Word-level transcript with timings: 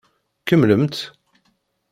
Kemmlemt! 0.45 1.13